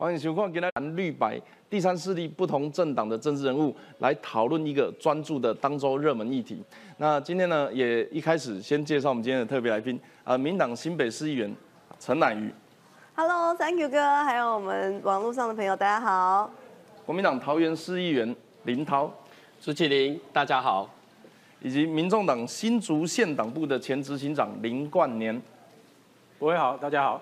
[0.00, 6.62] 欢迎收看今天蓝绿白第三势力不同政党的政治人物来讨论一个专注的当周热门议题。
[6.98, 11.52] 那今天呢，也一开始先介绍我们今天的特别来宾，呃，民党新北市议员
[11.98, 12.48] 陈乃瑜
[13.16, 16.48] ，Hello，Thank you 哥，还有我们网络上的朋友，大家好。
[17.04, 19.12] 国民党桃园市议员林涛，
[19.60, 20.88] 朱启林，大家好。
[21.60, 25.42] 以及民众党新竹县党部的前执行长林冠年。
[26.38, 27.20] 各位好，大家好。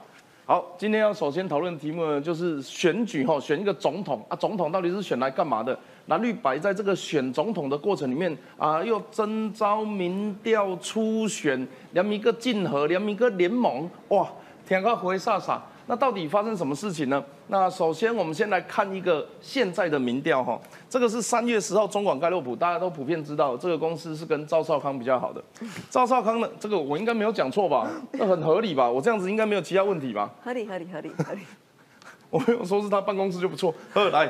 [0.48, 5.76] 好，今天要首先讨论的题目呢，就是选举哈，选一个总统啊，总统到底是选来干嘛的？
[6.06, 14.24] 蓝绿白在这个选总统的过程里面啊，又征召民调初选，连一个竞合，连一个联盟，哇，
[14.64, 15.58] 天高回飒飒。
[15.88, 17.22] 那到底发生什么事情呢？
[17.46, 25.42] 那首先我们先来看一个现在的民调哈，这个是三月十号中广盖洛普，大家都普遍知道，这个公司是跟赵少康比较好的。
[25.88, 27.88] 赵少康呢，这个我应该没有讲错吧？
[28.12, 28.90] 那很合理吧？
[28.90, 30.28] 我这样子应该没有其他问题吧？
[30.42, 31.40] 合理，合理，合理，合理。
[32.30, 33.72] 我没有说是他办公室就不错。
[33.94, 34.28] 呃，来，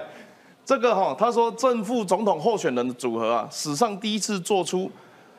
[0.63, 4.91] 这个哈、他说正副总统候选人的组合啊，史上第一次做出，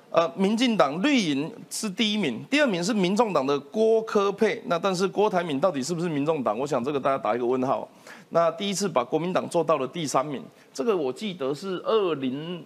[0.10, 4.62] 呃，民进党绿营是第一名，第二名是民众党的郭科佩。
[4.66, 6.58] 那但是郭台铭到底是不是民众党？
[6.58, 7.88] 我想这个大家打一个问号。
[8.30, 10.42] 那第一次把国民党做到了第三名，
[10.74, 12.64] 这个我记得是二零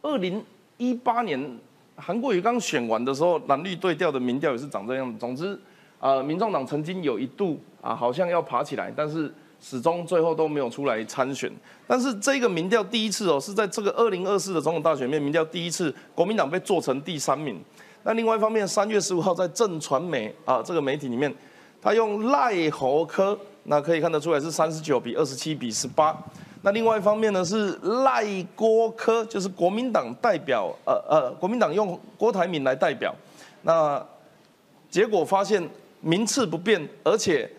[0.00, 0.42] 二零
[0.76, 1.58] 一八年
[1.96, 5.18] 韩国瑜刚选完的时候，蓝绿对调的民调也是长这样。
[5.18, 5.58] 总之，
[5.98, 9.32] 呃，民众党曾经有一度啊，好像要爬起来，但是
[9.64, 11.50] 始终最后都没有出来参选。
[11.86, 17.58] 但是这个民调第一次哦，是在这个二零二四的总统大选面，民调第一次国民党被做成第三名。
[18.02, 21.34] 那另外一方面，三月十五号在正传媒啊这个媒体里面，
[21.80, 26.14] 他用赖侯科，那可以看得出来是三十九比二十七比十八。
[26.60, 27.72] 那另外一方面呢是
[28.04, 33.14] 赖郭科，就是国民党代表，呃呃，国民党用郭台铭来代表。
[33.62, 34.02] 那
[34.90, 35.66] 结果发现
[36.00, 37.50] 名次不变，而且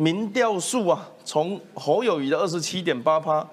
[0.00, 3.46] 民调数啊，从侯友谊的二十七点八趴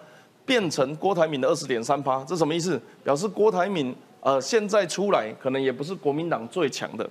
[0.45, 2.81] 变成郭台铭的二十点三趴，这什么意思？
[3.03, 7.05] 表示郭台铭呃现在出来可能也不是国民党最强的。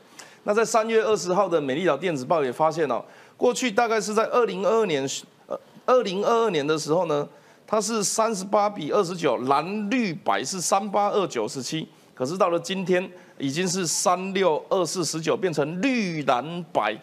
[0.44, 3.04] 那在三月二十号的美丽岛电子报也发现哦，
[3.36, 5.06] 过去大概是在二零二二年，
[5.48, 7.28] 呃，二零二二年的时候呢，
[7.66, 16.96] 它是三十八比二十九，蓝绿白是三八二九十七，可是到了今天已经是三六二四十九，变成绿蓝白。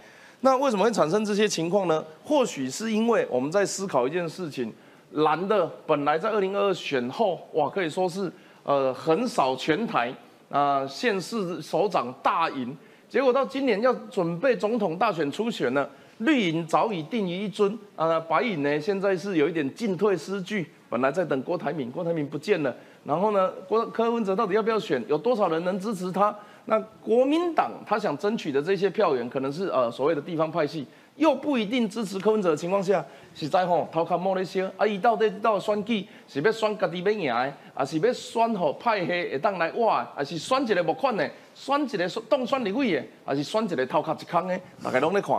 [0.45, 2.03] 那为什么会产生这些情况呢？
[2.21, 4.73] 或许是因为我们在思考一件事情，
[5.11, 8.29] 蓝的本来在二零二二选后，哇，可以说是
[8.63, 10.13] 呃横扫全台
[10.49, 12.75] 啊、县市首长大赢。
[13.07, 15.87] 结果到今年要准备总统大选初选呢，
[16.17, 22.75] 绿营早已定于一尊啊、白营呢现在是有一点进退失据，本来在等郭台铭，郭台铭不见了，
[23.05, 25.01] 然后呢，郭柯文哲到底要不要选？
[25.07, 26.35] 有多少人能支持他？
[26.65, 30.87] 那国民党他想争取的这些票源，可能是呃所谓的地方派系，
[31.17, 45.37] 又不一定支持柯文哲的情况下，实在吼头壳摸咧些，啊，伊到底到选举是要选家己要赢的，啊是要选吼派系会当来挖，啊是选一个木款的，选一个当选立委的，啊是选一个头壳一空的，大家拢在看。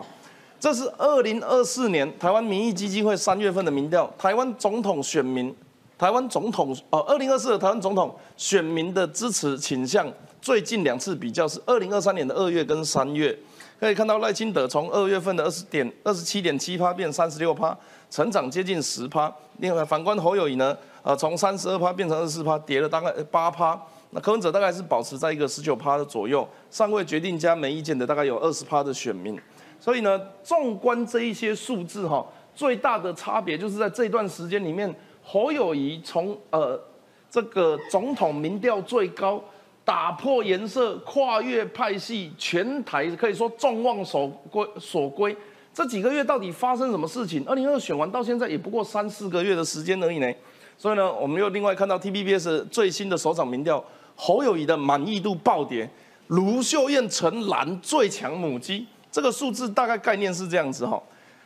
[0.61, 5.55] 这是二零二四年台湾民意基金会三月份的民调，台湾总统选民，
[5.99, 10.07] 台湾总统呃，二零二四的台湾总统选民的支持倾向，
[10.45, 13.35] 最近两次比较是二零二三年的二月跟三月，
[13.81, 17.75] 可以看到赖清德从二月份的二十点二十七点七趴变三十六趴，
[18.11, 19.35] 成长接近十趴。
[19.61, 23.81] 另外反观侯友谊呢，呃，从三十二趴变成二十四趴，跌了大概八趴。
[24.11, 29.41] 那柯文哲大概是保持在一个十九趴的左右，尚未决定加没意见的大概有二十趴的选民。
[29.81, 32.23] 所以呢，纵观这一些数字哈，
[32.55, 36.79] 最大的差别就是在这段时间里面，侯友谊从呃
[37.31, 39.43] 这个总统民调最高，
[39.85, 45.37] 打破颜色，跨越派系，全台可以说众望所归所归。
[45.73, 47.45] 这几个月到底发生什么事情？
[47.47, 50.33] 二零二选完到现在也不过三四个月的时间而已呢。
[50.79, 53.85] 所以呢，我们又另外看到 TPBS 最新的首场民调，
[54.17, 55.89] 侯友谊的满意度暴跌，
[56.29, 58.87] 卢秀燕成蓝最强母鸡。
[59.11, 61.01] 这个数字大概概念是这样子哈，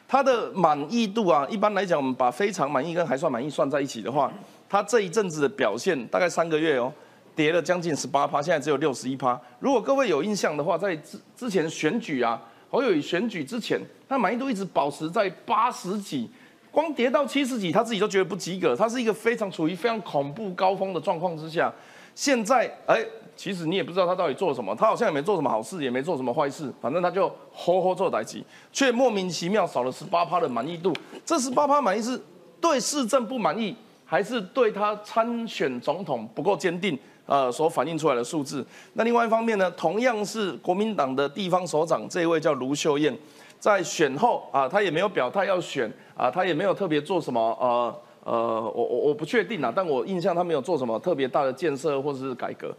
[0.07, 4.33] 他的满意度啊，一般来讲，我们把非常满意跟还算满意算在一起的话，
[4.69, 6.93] 他这一阵子的表现大概三个月哦，
[7.39, 9.41] 跌了将近十八趴，现在只有六十一趴。
[9.61, 16.29] 如果各位有印象的话，在之之前选举啊，侯友宜选举之前，他满意度一直保持在八十几，
[16.73, 21.73] 光跌到七十几，他自己都觉得不及格，他是一个非常处于非常恐怖高峰的状况之下。
[22.17, 23.07] 现在哎。
[23.39, 30.93] 其实你也不知道他到底做了什么，他好像也没做什么好事，也没做什么坏事，反正他就吼吼做歹机，却莫名其妙少了十八趴的满意度。
[31.25, 32.21] 这十八趴满意是
[32.61, 36.99] 对市政不满意，还是对他参选总统不够坚定？
[37.29, 38.65] 呃，所反映出来的数字。
[38.95, 43.15] 那另外一方面呢，同样是国民党的地方首长，这一位叫卢秀燕，
[43.61, 47.95] 在选后啊，他也没有表态要选啊，他也没有特别做什么呃
[48.25, 52.75] 呃，我我我不确定啊，但我印象他没有做什么特别大的建设或者是改革，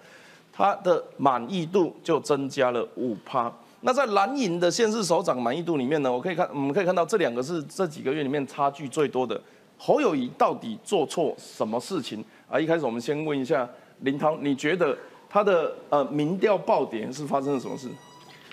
[0.51, 3.53] 他的满意度就增加了五趴。
[3.81, 9.39] 那在蓝营的县市首长满意度里面呢，我可以看我们可以看到这两个是这几个月里面差距最多的。
[9.77, 12.59] 侯友谊到底做错什么事情啊？
[12.59, 13.65] 一开始我们先问一下
[14.01, 14.97] 林涛，你觉得
[15.29, 17.87] 他的呃民调爆点是发生了什么事？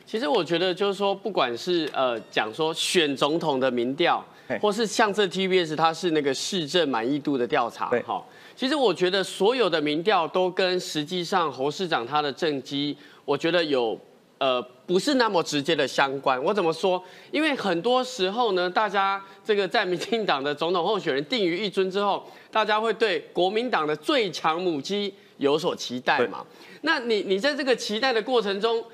[0.05, 4.25] 其实我觉得就是说，不管是呃讲说选总统的民调，
[4.61, 13.99] 或是像这 TBS 它是那个市政满意度的调查，哈，其实我觉得所有的民调都跟实际上侯市长他的政绩，我觉得有
[14.39, 16.41] 呃不是那么直接的相关。
[16.41, 17.03] 我怎么说？
[17.33, 26.45] 因为很多时候呢，大家这个在民进党的总统候选人定于一尊之后，大家会对国民党的最强母鸡有所期待嘛？
[26.83, 28.85] 那你你在这个期待的过程中。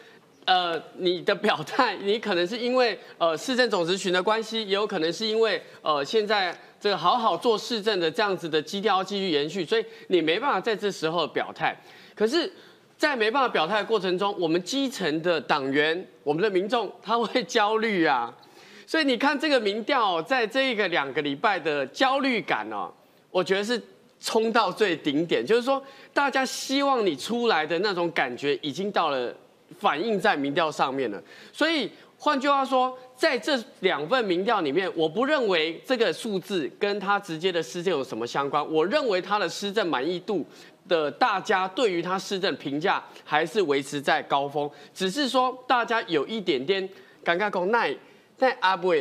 [0.44, 11.76] 呃，你的表态，你可能是因为呃市政总执群的关系，也有可能是因为呃现在这个好好做市政的这样子的基调继续延续，所以你没办法在这时候表态。
[12.16, 12.52] 可是，
[12.98, 18.36] 在没办法表态的过程中，我们基层的党员、我们的民众他会焦虑啊。
[18.84, 22.92] 所以你看这个民调，在这个两个礼拜的焦虑感哦，
[23.30, 23.80] 我觉得是
[24.22, 25.82] 冲到最顶点，就是说
[26.14, 29.34] 大家希望你出来的那种感觉已经到了。
[29.80, 31.20] 反映在民调上面了，
[31.50, 38.62] 所以换句话说，在这两份民调里面，我不认为这个数字跟他直接的施政有什么相关。
[38.70, 40.46] 我认为他的施政满意度
[40.86, 46.86] 的大家对于他施政评价还是维持在高峰，只是说大家有一点点
[47.24, 47.96] 尴尬，讲那
[48.38, 48.92] 那阿不，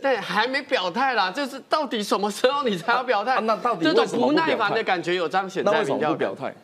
[0.00, 3.40] 但还没表态啦，就是到底什么时候你才要表态？
[3.40, 6.54] 那到底这种不耐烦的感觉有彰显在民调表态？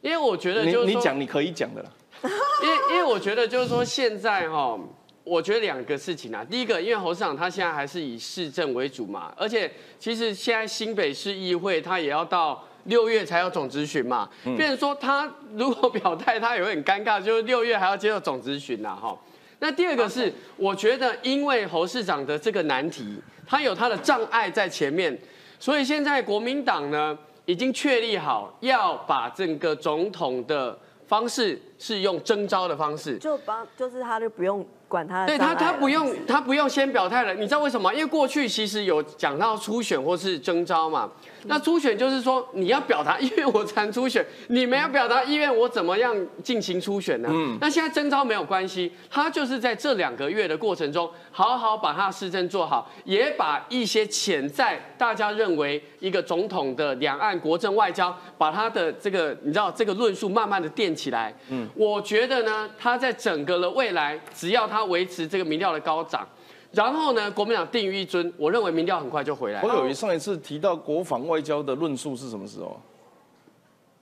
[0.00, 1.90] 因为我觉得，就是你讲你可以讲的啦。
[2.62, 4.78] 因为因为我觉得就是说现在哈，
[5.24, 6.44] 我觉得两个事情啊。
[6.50, 19.16] 第一个，因为侯市长他现在还是以市政为主嘛，而且其实现在新北市议会他也要到六月才有总咨询嘛，变成说他如果表态，他也会很尴尬，就是六月还要接受总咨询呐哈。
[19.60, 25.16] 那第二个是，我觉得因为侯市长的这个难题，他有他的障碍在前面，
[25.60, 30.76] 所以现在国民党呢已经确立好要把整个总统的。
[31.10, 37.94] 方式是用征召的方式，就帮就是他就不用管他，对他他不用他不用先表态了，你知道为什么？
[37.94, 41.08] 因为过去其实有讲到初选或是征招嘛。
[41.44, 47.28] 那初选就是说你要表达意愿，我才初选；你没有表达意愿，我怎么样进行初选呢？
[47.32, 61.34] 嗯，那现在征招没有关系，他就是在这两个月的过程中，好好把他的市政做好，也把一些潜在大家认为一个总统的两岸国政外交，把他的这个你知道这个论述慢慢的垫起来。
[61.48, 66.26] 嗯，我觉得呢，他在整个的未来，只要他维持这个民调的高涨。
[66.72, 67.28] 然后呢？
[67.32, 69.60] 国民党定于一尊，我认为民调很快就回来。
[69.60, 72.80] 我有一上一次提到国防外交的论述是什么时候？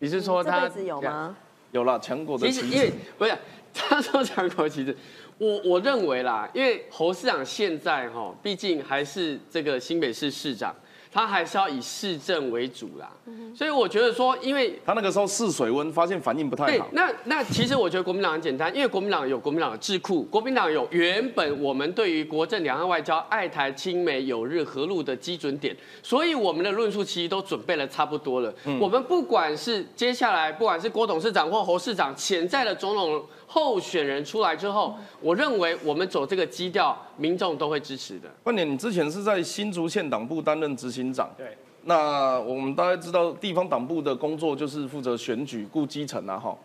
[0.00, 1.34] 你是说他有吗？
[1.72, 2.66] 有了强国的旗帜。
[2.68, 3.34] 因为不是
[3.72, 4.94] 他说强国旗帜，
[5.38, 10.74] 我我认为啦，因为侯市长现在哈，毕竟还是这个新北市市长。
[11.10, 13.10] 他还是要以市政为主啦，
[13.54, 16.86] 所以我觉得说，因为他那个时候试水温，发现反应不太好。
[16.92, 28.54] 那那其实我觉得国民党很简单，因为国民党有国民党的智库，国民党有原本我们对于国政两岸外交、爱台、亲美、友日、和陆的基准点，所以我们的论述其实都准备了差不多了。
[28.78, 33.24] 我们不管是接下来，不管是郭董事长或侯市长，潜在的总统。
[33.50, 38.28] 候选人出来之后，我认为我们走这个基调，民众都会支持的。
[38.42, 41.56] 关点，你之前是在新竹县党部担任执行长，对。
[41.84, 46.56] 那我们大家知道，地方党部的工作就是负责选举、顾基层啊，哈。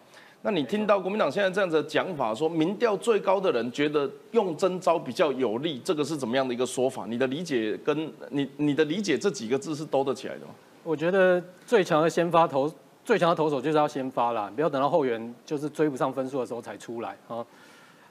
[0.41, 7.05] 那你听到国民党现在这样子的讲法，说民调最高的人觉得用征招比较有利，这个是怎么样的一个说法？
[7.07, 10.51] 你的理解跟你你的理解这几个字是兜得起来的吗？
[10.83, 12.71] 我觉得最强的先发投。
[13.05, 17.45] 最强的投手就是要先发啦，不要等到后援就是追不上分数的时候才出来啊。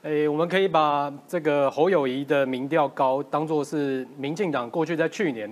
[0.03, 5.49] 诶，我们可以把这个侯友谊的民调高当做是民进党过去在去年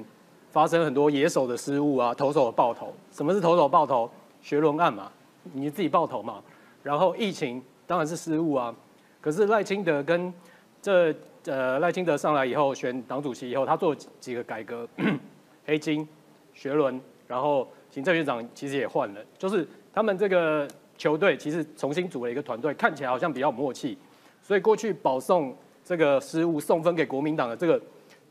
[0.52, 2.94] 发生很多野手的失误啊，投手的爆头。
[3.12, 4.10] 什么是投手爆头？
[4.42, 5.12] 学轮案嘛，
[5.54, 6.42] 你自己爆头嘛。
[6.84, 8.74] 然后疫情当然是失误啊。
[9.20, 10.34] 可是赖清德跟
[10.82, 11.14] 这
[11.46, 14.88] 呃赖清德上来以后选党主席以后，他做几个改革，
[15.66, 16.08] 黑金、
[16.54, 17.68] 学轮，然后。
[17.94, 20.66] 行政院长其实也换了，就是他们这个
[20.98, 23.98] 球队其实重新组了一个团队，看起来好像比较默契。
[24.42, 25.54] 所以过去保送
[25.84, 27.78] 这个失误送分给国民党的这个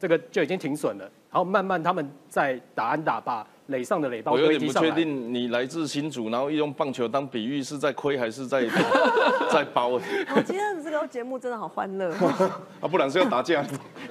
[0.00, 1.04] 这个就已经停损了。
[1.30, 8.66] 然后慢慢他们在打安打，把垒上的垒包我有点不确定你来自新竹，然后用棒球当比喻是在亏还是在
[9.52, 9.86] 在包？
[9.88, 10.00] 我
[10.44, 12.10] 今天的这个节目真的好欢乐
[12.80, 13.64] 啊，不然是要打架。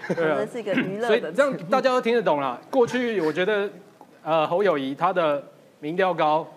[0.07, 2.57] 可能是一个娱乐的，所以这样大家都听得懂了。
[2.71, 3.69] 过去我觉得，
[4.23, 5.43] 呃，侯友谊他的
[5.81, 6.47] 民调高，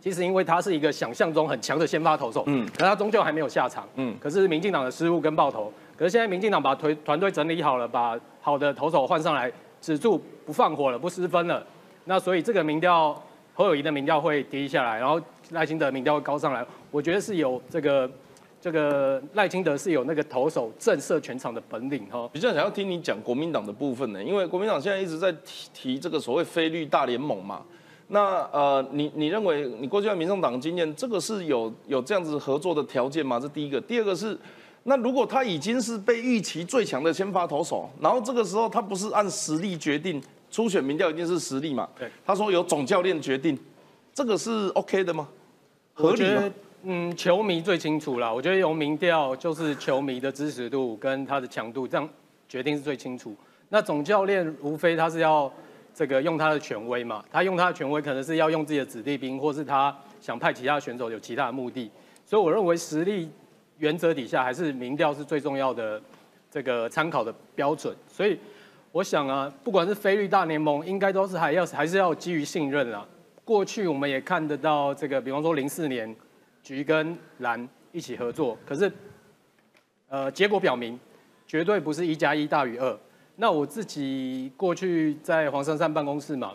[0.00, 11.66] 其实因为他是一个想象中很强的先发投手，嗯，可他终究还没有下场，嗯，可是民进党的失误跟爆头，可是现在民进党把团团队整理好了，把好的投手换上来，止住不放火了，不失分了，
[12.04, 13.20] 那所以这个民调
[13.54, 18.10] 侯友谊的民调会跌下来，然后赖清德民调会高上来，我觉得是有这个。
[18.60, 22.28] 这个赖清德是有那个投手震慑全场的本领哈。
[22.32, 27.62] 比较想要听你讲国民党的部分呢，因为国民党现在一直在提提这个所谓非绿大联盟嘛。
[28.08, 33.38] 那呃，你你认为你过去在民众党经验，这个是有有这样子合作的条件吗？
[33.38, 33.80] 这第一个。
[33.80, 34.36] 第二个是，
[34.84, 41.88] 那如果他已经是被预期最强的先发投手，然后这个时候他不是按实力决定初选民调一定是实力嘛？
[41.98, 42.10] 对。
[42.24, 43.58] 他说由总教练决定，
[44.14, 45.28] 这个是 OK 的吗？
[45.92, 46.50] 合理吗？
[46.84, 48.32] 嗯，球迷最清楚了。
[48.32, 52.08] 我觉得由民调就是球迷的支持度跟他的强度，这样
[52.48, 53.34] 决定是最清楚。
[53.68, 55.52] 那总教练无非他是要
[55.92, 61.90] 这个用他的权威嘛，他用他的权威可能是要用自己的子弟兵，或是他想派其他选手有其他的目的。
[62.24, 63.28] 所以我认为实力
[63.78, 66.00] 原则底下，还是民调是最重要的
[66.50, 67.96] 这个参考的标准。
[68.06, 68.38] 所以
[68.92, 73.06] 我想啊，不管是菲律大联盟，应该都是还要还是要基于信任啊。
[73.44, 76.14] 过去我们也看得到这个，比方说零四年。
[76.60, 78.92] 橘跟蓝一起合作，可是，
[80.08, 80.98] 呃，结果表明，
[81.46, 82.98] 绝对不是一加一大于二。
[83.36, 86.52] 那我自己过去在黄珊珊办公室嘛，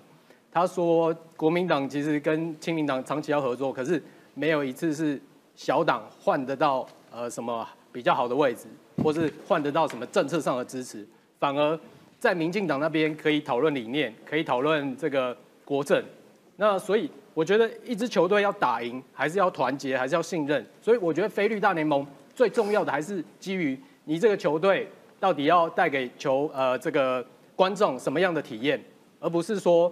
[0.51, 4.03] 他说国民党其实跟亲民党长期要合作，可是
[4.35, 5.19] 没有一次是
[5.55, 8.65] 小党换得到呃什么比较好的位置，
[9.03, 11.07] 或是换得到什么政策上的支持，
[11.39, 11.79] 反而
[12.19, 16.03] 在民进党那边可以讨论理念，可以讨论这个国政。
[16.57, 17.09] 那所以。
[17.35, 20.63] 我觉得一支球队要打赢，还是要团结，还是要信任。
[20.79, 22.05] 所以我觉得菲律大联盟
[22.35, 24.87] 最重要的还是基于你这个球队
[25.19, 28.79] 到底要带给球呃这个观众什么样的体验，
[29.19, 29.91] 而不是说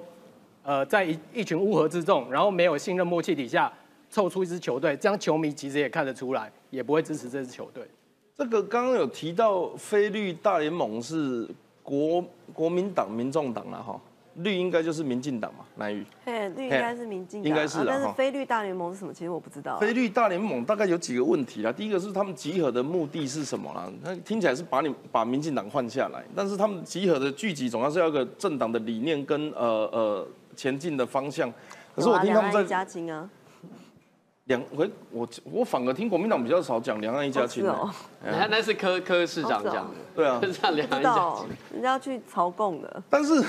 [0.61, 3.73] 呃在一一群乌合之众，然后没有信任默契底下
[4.11, 7.83] 凑出一支球队，这样球迷其实也看得出来，也不会支持这支球队。
[8.35, 11.49] 这个刚刚有提到菲律大联盟是
[11.81, 13.99] 国国民党、民众党了哈。
[14.35, 16.05] 绿应该就是民进党嘛，南宇。
[16.25, 19.13] 嘿，绿应该是民进党，应该是但是菲律大联盟是什么？
[19.13, 19.77] 其实我不知道。
[19.77, 21.71] 菲律大联盟大概有几个问题啦。
[21.71, 23.91] 第一个是他们集合的目的是什么啦？
[24.01, 31.51] 那听起来是把你把民进党换下来，但是他们集合的聚集总要是要个政党的理念跟呃呃前进的方向。
[31.93, 33.29] 可是我听他们在加金啊。
[34.45, 37.89] 两回我我反而听国民党比较少讲两岸一家亲哦，
[38.25, 43.03] 那那是柯柯市长讲的，对啊， 这两岸一家亲，人家去朝贡的。
[43.09, 43.39] 但是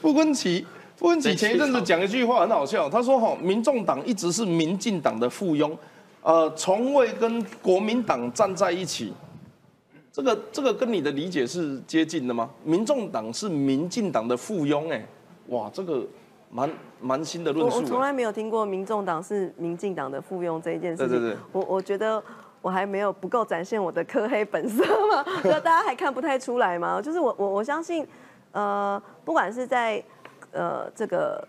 [0.00, 5.76] 傅昆奇傅昆奇前一阵子讲一句话很好笑，他说哈，民众党一直是民进党的附庸，
[6.22, 9.12] 呃，从未跟国民党站在一起。
[10.10, 12.50] 这个这个跟你的理解是接近的吗？
[12.64, 15.06] 民众党是民进党的附庸，哎，
[15.48, 16.02] 哇，这个。
[16.50, 17.76] 蛮蛮新的论述。
[17.76, 21.08] 我我从来没有听过民众党是民进党的附庸这一件事情。
[21.08, 21.36] 对对对。
[21.52, 22.22] 我我觉得
[22.62, 27.00] 我还没有不够展现我的科黑本色吗， 那大家还看不太出来吗？
[27.00, 28.06] 就是我我我相信，
[28.52, 30.02] 呃，不管是在
[30.50, 31.46] 呃这个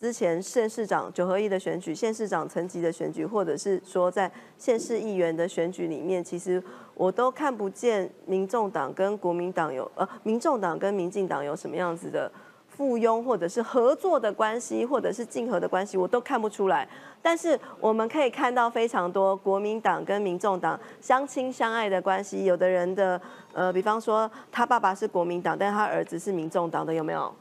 [0.00, 6.60] 之前县市长九合一的选举、县市长层级的选举，或者是说在县市议员的选举里面，其实
[6.94, 12.30] 我都看不见民众党跟国民党有呃，民众党跟民进党有什么样子的。
[12.76, 16.88] 附庸或者是合作的关系，或者是竞合的关系，我都看不出来。
[17.20, 22.44] 但是我们可以看到非常多国民党跟民众党相亲相爱的关系。
[22.46, 23.20] 有的人的
[23.52, 27.32] 呃，比方说他爸爸是国民党，但他儿子是民众党的，有没有？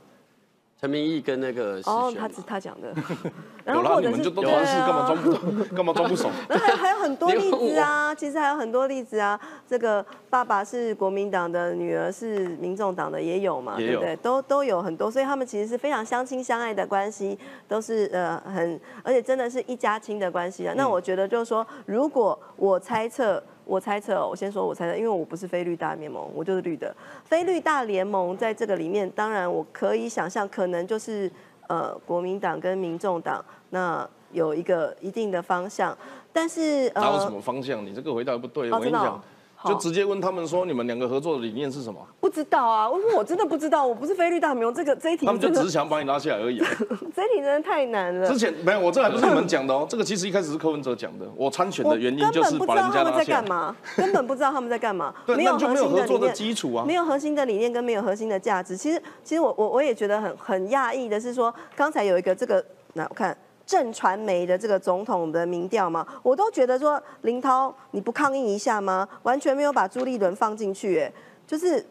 [0.82, 2.92] 陈明义跟那个哦，他是他讲的，
[3.64, 6.28] 然后或者是对啊，干嘛装不干嘛装不熟？
[6.50, 9.40] 那还还有很多例子啊，其实还有很多例子啊。
[9.70, 14.16] 这个爸爸是国民党的，女儿是民众党的，也有嘛，对不对？
[14.16, 20.74] 都都有很多，所以他们其实是非常相亲相爱的关系，都是呃很，而且真的是一家亲的关系啊。
[20.76, 23.44] 那我觉得就是说，如果我猜测。
[23.66, 26.94] 我猜测，我先说，我猜测，因为我不是非绿大联盟，我就是绿的。
[27.24, 31.32] 非绿大联盟在这个里面，当然我可以想象，可能就是
[31.68, 35.98] 呃国民党跟民众党那有一个一定的方向，
[36.34, 37.86] 但是呃，哪有什么方向？
[37.86, 38.72] 你这个回答不对。
[38.72, 39.22] 我跟你讲，
[39.66, 42.00] 就直接问他们说，你们两个合作的理念是什么？
[42.20, 46.58] 不知道啊，我说我真的不知道，我不是菲律大名，这个这一题他们就只是想把你拉下来而已。
[47.16, 48.28] 这一题真的太难了。
[48.28, 51.26] 之前没有，我这还不是你们讲的哦，这个其实一开始是柯文哲讲的。
[51.36, 53.12] 我参选的原因就是把人家拉下来。
[53.12, 55.14] 根本不知道他们在干嘛，根本不知道他们在干嘛。
[55.28, 58.76] 没有核心的理念，基础啊，没有核心的理念跟没有核心的价值。
[58.76, 62.64] 其实，其实我我我也觉得很很讶异的是说，刚才有一个这个，
[62.94, 63.36] 那我看。
[63.66, 69.08] 正传媒的这个总统的民调嘛，我都觉得说林涛你不抗议一下吗？
[69.24, 71.12] 完全没有把朱立伦放进去，哎，
[71.48, 71.86] 就是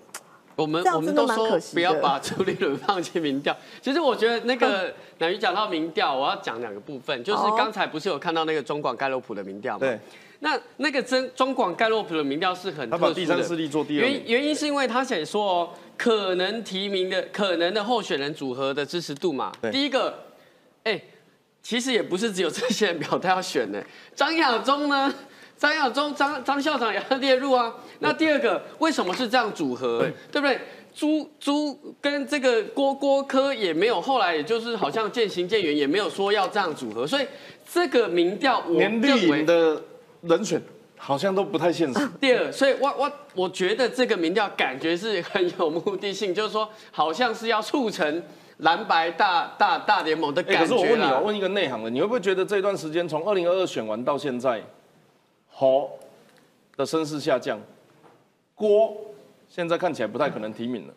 [0.56, 3.56] 我们我们都说不要把朱立伦放进民调。
[3.80, 9.80] 其 实我觉得那个乃瑜讲到民调，我要讲两个部分，就是刚才不是有看到那个中广盖洛普的民调吗？
[9.80, 9.98] 对。
[10.42, 13.14] 那那个真中广盖洛普的民调是很特殊的。
[13.14, 14.06] 第三势力做第二。
[14.06, 19.52] 原原因是因为他写说哦，可能提名的可能的候选人组合的支持度嘛。
[19.72, 20.18] 第一个，
[20.84, 21.00] 哎。
[21.62, 23.84] 其实也不是只有这些人表态要选的，
[24.16, 25.12] 张亚中呢？
[25.56, 27.70] 张亚中、张张校长也要列入啊。
[27.98, 30.08] 那第二个，为什么是这样组合？
[30.32, 30.58] 对不对？
[30.94, 37.06] 朱朱跟这个郭郭科也没有，后来也就是好像渐行渐远，也没有说要这样组合。
[37.06, 37.26] 所以
[37.70, 39.82] 这个民调，连绿营的
[40.22, 40.60] 人选
[40.96, 42.08] 好像都不太现实。
[42.18, 48.22] 第二，所以我我我觉得这个民调感觉是很有目的性，就是说好像是要促成。
[48.60, 50.60] 蓝白大大大联盟的感觉。
[50.60, 54.62] 可是我问你哦，问一个内行的，你会不会觉得这段时间从二零二二选完到现在，
[55.48, 55.90] 侯
[56.76, 57.58] 的声势下降，
[58.54, 58.96] 郭
[59.48, 60.94] 现在看起来不太可能提名了。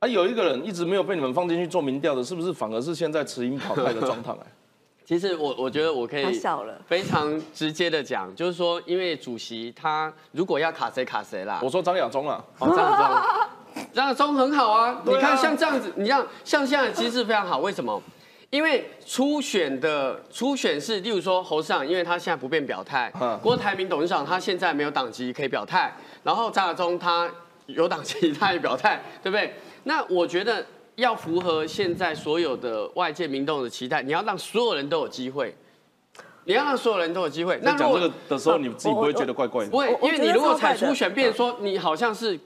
[0.00, 4.32] 啊，有一个人一直没有被你们放进去做民调的，是不是反而是现在持英跑派的状态？
[5.04, 6.38] 其实我我觉得我可以
[6.86, 11.60] 非常直接的讲，就是说，因为主席他如果要卡谁卡谁啦。
[11.62, 13.48] 我说张亚中啊，张亚中。
[13.92, 18.00] 张亚中很好啊，你看像这样子，你像像现在机制非常好，为什么？
[18.50, 23.10] 因为初选的初选是，例如说侯市长，因为他现在不便表态；
[23.42, 27.30] 郭台铭董事长他现在没有党籍可以表态，然后张亚中他
[27.66, 29.52] 有党籍他也表态， 对不对？
[29.84, 30.64] 那我觉得
[30.96, 35.54] 要符合现在所有的外界民众的期待，你要让所有人都有机会，
[36.44, 37.60] 你要让所有人都有机会。
[37.62, 39.70] 那讲这个的时候，你自己不会觉得怪怪的？
[39.70, 42.40] 不会，因为你如果采初选，变说你好像是。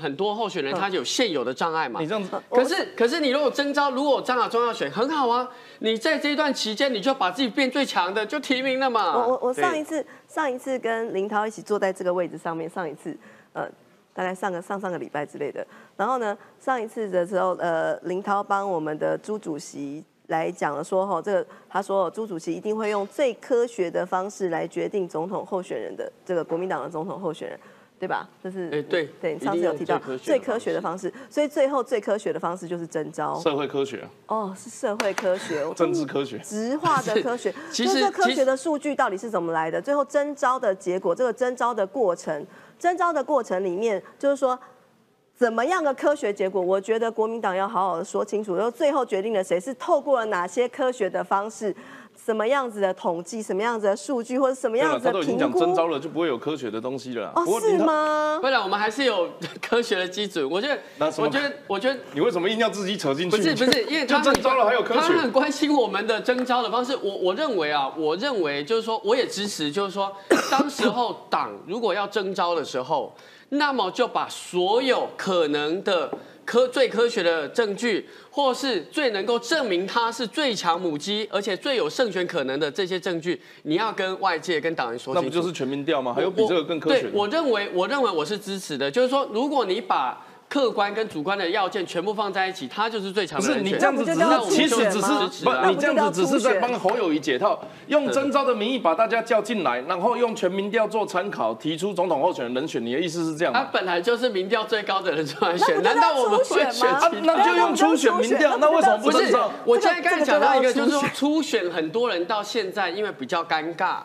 [0.00, 2.00] 很多候选人他有现有的障碍嘛？
[2.00, 5.46] 你这样子，可是可是你如果征召，如果张亚中要选，很好啊。
[5.80, 9.14] 你在这一段期间，你就把自己变最强的，就提名了嘛。
[9.16, 13.14] 我我我上一次上一次跟林涛一起坐在这个位置上面，上一次
[13.52, 13.68] 呃
[14.14, 15.66] 大概上个上上个礼拜之类的。
[15.96, 27.60] 然后呢，上一次的时候，呃林涛帮我们的朱主席来讲了说，哈这个他说朱主席一定会用最科学的方式来决定总统候选人的这个国民党的总统候选人。
[27.98, 28.28] 对吧？
[28.42, 37.54] 这是哎，对对，上次有提到最科学的方式，所以最后最科学的方式就是征招社会科学哦，是社会科学，政治科学，直化的科学。
[37.70, 39.80] 其实科学的数据到底是怎么来的？
[39.80, 42.46] 最后征招的结果，这个征招的过程，
[42.78, 44.58] 征招的过程里面，就是说
[45.34, 46.60] 怎么样的科学结果？
[46.60, 51.74] 我觉得国民党要好好的说清楚，然后最后决定了谁是透过了哪些科学的方式。
[52.22, 55.18] 什么样子的统计，什么样子的数据，或者什么样子的评估？
[55.18, 57.30] 他都已经讲征招了，就不会有科学的东西了。
[57.34, 58.38] 哦，是吗？
[58.40, 59.28] 不然我们还是有
[59.60, 60.48] 科学的基准。
[60.48, 63.36] 我觉得，我觉得，我觉得，你为什么硬要自己扯进去？
[63.36, 65.00] 不是不是，因为就征招了还有科学。
[65.00, 66.96] 他很关心我们的征招的方式。
[66.96, 70.10] 我我认为啊，我认为就是说，我也支持，就是说，
[70.50, 73.14] 当时候党如果要征招的时候，
[73.50, 76.10] 那么就把所有可能的。
[76.44, 85.20] 科最科学的证据，或是最能够证明它是最强母鸡，而且最有胜选可能的这些证据，你要跟外界、跟党员说清楚。
[85.20, 86.12] 那不就是全民调吗？
[86.14, 87.02] 还有比这个更科学？
[87.02, 88.90] 对，我认为，我认为我是支持的。
[88.90, 93.48] 就是说，如果你把客观跟主观的要件全部放在一起，他就是最强的。
[93.48, 102.86] 不是你这样子只是，其实只是不，你这样子只是在帮侯友谊解套，用征召的名义把大家叫进来，然后用全民调做参考，提出总统候选人人选。
[102.86, 106.88] 你的意思是这样他本来就是民调最高的人出来选，难道我们会选？
[107.24, 109.36] 那就用初选民调，那为什么不是？
[109.64, 113.96] 我现在刚才讲到一个，就是说初选很多人到现在因为比较尴尬。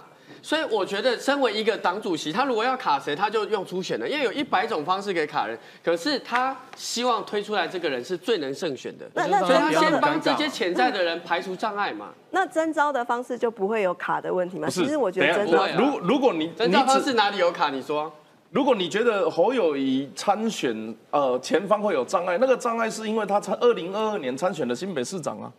[0.41, 5.58] 所以我觉得，身为一个党主席，他如果要卡谁，他就用初选的，因为有一百种方式可以卡人。
[5.84, 12.10] 可是他希望推出来这个人是最能胜选的，那那所以他先帮这些潜在的人排除障碍嘛。
[12.32, 14.67] 那征招的方式就不会有卡的问题吗？
[14.69, 17.69] 其实我觉得征招，如如果你征招方式哪里有卡？
[17.69, 18.12] 你说，
[18.52, 25.52] 如果你觉得侯友谊参选，呃，前方会有障碍，那个障碍是因为他参二零二二年参选的新北市长啊，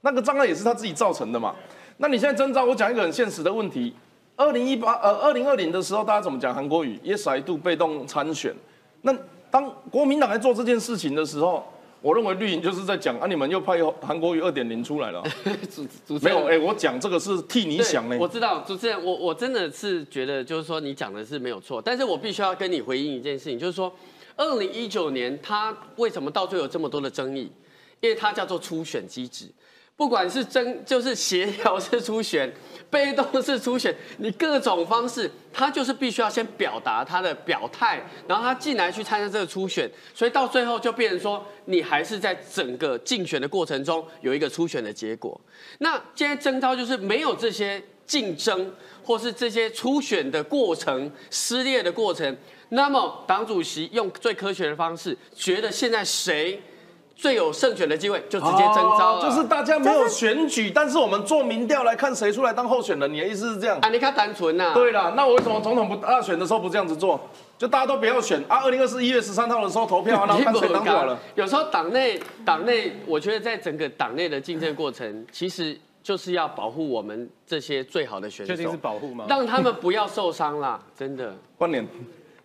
[0.00, 1.54] 那个障碍也是他自己造成的嘛。
[1.98, 3.94] 那你现在征招，我讲一个很现实的问题。
[4.36, 8.54] 二零一八呃，二零二零的时候，大家怎么讲韩国语？Yes I do，被动参选。
[9.02, 9.14] 那
[9.50, 11.64] 当国民党在做这件事情的时候，
[12.00, 15.22] 我认为绿营就是在讲啊，你们又派韩国语二点零出来了。
[15.70, 18.16] 主 主 没有，哎，我讲这个是替你想呢。
[18.18, 23.92] 我知道，主持人，我我真的是觉得，就是说你讲的是没有错，但是我必须要跟你回应一件事情，就是说，
[24.36, 27.52] 二零一九年他为什么到最后有这么多的争议？
[28.00, 29.46] 因为它叫做初选机制。
[29.96, 32.52] 不管是真就是协调式初选，
[32.90, 45.40] 被动式初选，你各种方式，他就是必须要先表达他的表态，然后他进来去参加这个初选，所以到最后就变成说，你还是在整个竞选的过程中有一个初选的结果。
[45.78, 48.74] 那现在征召就是没有这些竞争，
[49.04, 52.36] 或是这些初选的过程撕裂的过程，
[52.70, 56.60] 那么党主席用最科学的方式，觉得现在谁？
[57.14, 63.12] 最有胜选的机会就直接征召了，就是大家没有选举，但是我们做民调来看谁出来当候选人。
[63.12, 63.78] 你的意思是这样？
[63.80, 64.72] 啊，你看单纯呐。
[64.74, 67.20] 对了，那我为什么总统不大选的时候不这样子做？
[67.58, 68.56] 就大家都不要选啊！
[68.64, 71.16] 二零二四一月十三号的时候投票， 然后看谁当好了。
[71.36, 78.52] 有时候党内党内，我觉得在整个党内的竞争过程，其实就是要保护我们这些最好的选手。
[78.52, 79.26] 确定是保护吗？
[79.28, 81.32] 让他们不要受伤啦，真的。
[81.56, 81.86] 关联。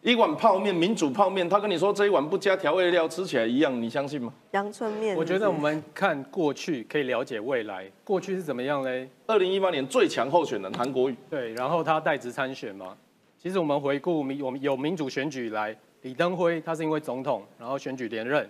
[0.08, 4.34] 一碗泡面，民主泡面，他跟你说这一碗不加调味料吃起来一样，你相信吗？
[4.52, 5.14] 阳春面。
[5.18, 9.10] 我觉得我们看过去可以了解未来，过去是怎么样嘞？
[9.26, 12.96] 二零一八年最强候选人韩国瑜，对，然后他代职参选嘛。
[13.38, 18.50] 其实我们回顾民，我们有民主选举来，李登辉他是因为总统，然后选举连任，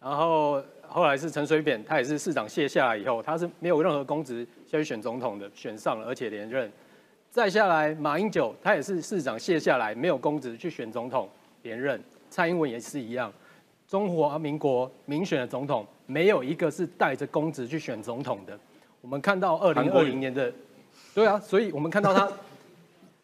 [0.00, 6.70] 然后后来是陈水扁，他也是市长卸下来以后，他是没有任何公职下去选总统的，选上了而且连任。
[7.34, 11.28] 再下来，马英九他也是市长卸下来，没有公职去选总统
[11.62, 12.00] 连任。
[12.30, 13.32] 蔡英文也是一样，
[13.88, 18.56] 中华民国民选的总统没有一个是带着公职去选总统的。
[19.00, 20.52] 我们看到二零二零年的，
[21.12, 22.30] 对啊，所以我们看到他。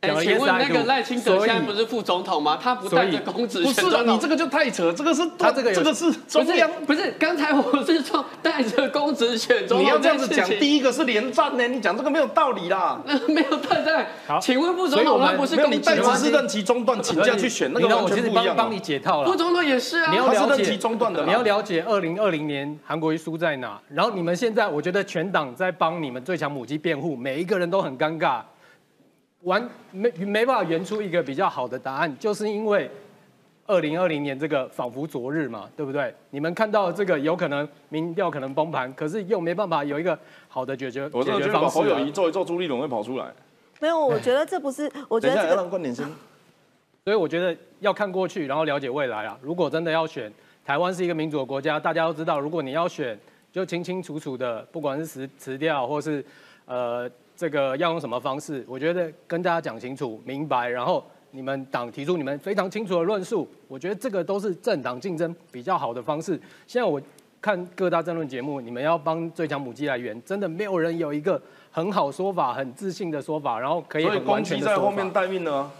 [0.00, 2.58] 哎，请问那个赖清德现在不是副总统吗？
[2.62, 4.90] 他不带着公子选总统，你这个就太扯。
[4.90, 7.10] 这个是他这个这个是中央，不是？
[7.18, 10.48] 刚才我是说带着公子选总统，你要这样子讲。
[10.48, 12.98] 第一个是连战呢，你讲这个没有道理啦。
[13.28, 14.06] 没有对对。
[14.26, 18.56] 好，请问副总统他不是你带只是任期中断请假去选，那个完全不一样。
[18.56, 19.28] 帮你解套了。
[19.28, 23.78] 副总统也是啊，你要了解中断的，你要了解二零二零年韩国瑜输在哪。
[23.90, 28.40] 然后你们现在，我觉得全党在帮你们最强母鸡辩护，每一个人都很尴尬。
[29.42, 32.90] 完没没办法圆出一个比较好的答案，就是因为
[33.66, 36.14] 二零二零年这个仿佛昨日嘛，对不对？
[36.30, 41.78] 你们看到这个有可能民调可能崩盘，可是又没办法有一个好的解决我解决方式。
[41.78, 43.32] 侯友谊做一做，朱立伦会跑出来。
[43.80, 46.04] 没有，我觉得这不是，我觉得要让观点先。
[47.04, 49.38] 所以我觉得要看过去，然后了解未来啊。
[49.40, 50.30] 如果真的要选，
[50.66, 53.18] 台湾是一个民主的国家，大家都知道，如果你要选，
[53.50, 56.22] 就清清楚楚的，不管是辞辞掉或是
[56.66, 57.10] 呃。
[57.40, 58.62] 这个要用什么方式？
[58.68, 66.38] 我觉得跟大家讲清楚、明白，然后你们党提出你们非常清楚的论述，我觉得这个都是政党竞争比较好的方式。
[66.66, 67.00] 现在我
[67.40, 75.70] 看各大政论节目，你们要帮最强母鸡来源，真的没有人有一个很好说法、很自信的说法，然后可以很完全的在后面待命呢？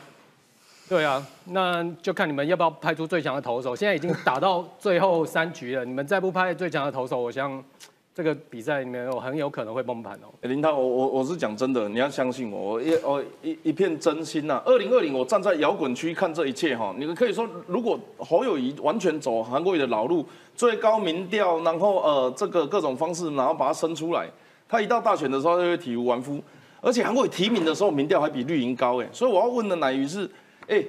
[0.88, 3.76] 对啊，那就看你们要不要派出最强的投手。
[3.76, 7.62] 现在已经打到最后三局了，你们再不派最强的投手，我想。
[8.20, 10.28] 这个比赛里面有很有可能会崩盘哦。
[10.42, 14.60] 林涛，我我我是讲真的，你要相信我，我一我一一片真心呐。
[14.66, 16.94] 二零二零，我站在摇滚区看这一切哈。
[16.98, 20.22] 你们可以说，如果侯友谊完全走韩国瑜的老路，
[20.54, 24.28] 最高民调，然后呃这个各种方式，然后把它生出来，
[24.68, 26.38] 他一到大选的时候就会体无完肤。
[26.82, 29.08] 而且韩国瑜提名的时候，民调还比绿营高哎。
[29.12, 30.28] 所以我要问的乃于是，
[30.68, 30.84] 哎。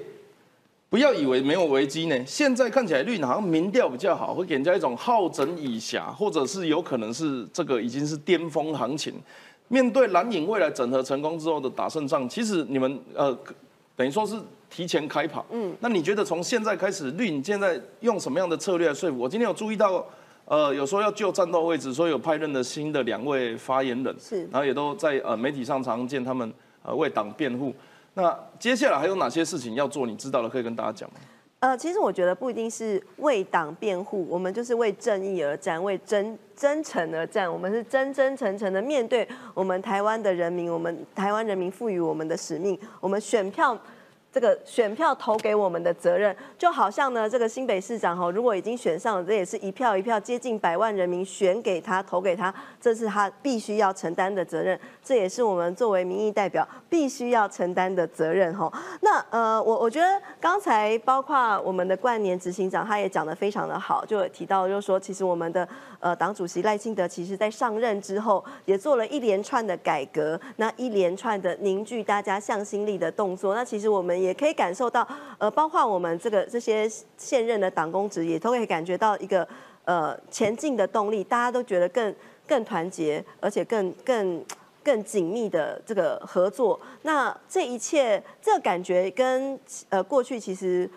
[0.91, 9.13] 不要以为没有危机呢，现在看起来绿好像民调比较好，会给人家一种好整以暇，或者是有可能是这个已经是巅峰行情。
[9.69, 13.33] 面对蓝影未来整合成功之后的打胜仗，其实你们呃
[13.95, 14.35] 等于说是
[14.69, 15.45] 提前开跑。
[15.51, 19.17] 嗯，那你觉得从现在开始，绿影现在用什么样的策略来说服？
[19.17, 20.05] 我今天有注意到，
[20.43, 27.73] 呃，有说要就战斗位置，所以有派任的新的两位发言人，是，然后也都在呃媒体上常见他们呃为党辩护。
[28.13, 30.05] 那接下来还有哪些事情要做？
[30.05, 31.15] 你知道了可以跟大家讲吗？
[31.59, 37.51] 呃，其实我觉得不一定是为党辩护，我们就是为正义而战，为真真诚而战。
[37.51, 43.77] 我们是真真诚诚的面对我们台湾的人民，我们台湾人民赋予我们的使命，我们选票。
[44.33, 58.71] 这个选票投给我们的责任，就好像呢，这个新北市长哈，如果已经选上了，这也是一票一票接近百万人民选给他投给他，这是他必须要承担的责任，这也是我们作为民意代表必须要承担的责任哈。
[59.01, 60.07] 那呃，我我觉得
[60.39, 65.67] 刚才包括我们的冠年执行长，他也讲得非常的好，就有提到就是说，其实我们的
[65.99, 74.20] 呃党主席赖清德，其实在上任之后也做了一连串的改革，那一连串的凝聚大家向心力的动作，那其实我们。
[74.21, 75.07] 也可以感受到，
[75.37, 79.47] 呃，包括我们这个这些现任的党公职，也都可以感觉到一个
[79.85, 82.13] 呃前进的动力，大家都觉得更
[82.47, 84.45] 更团结，而且更更
[84.83, 86.79] 更紧密的这个合作。
[87.01, 90.89] 那这一切，这个感觉跟呃过去其实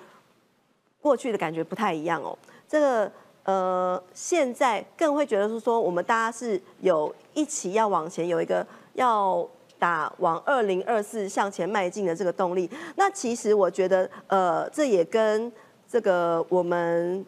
[1.00, 2.36] 过去的感觉不太一样哦。
[2.68, 3.10] 这个
[3.44, 9.48] 呃现在更会觉得是说，我们大家是有一起要往前，有一个要。
[9.78, 15.52] 打往二零二四向前迈进的这个动力，那其实我觉得，呃，这也跟
[15.86, 17.24] 这个我们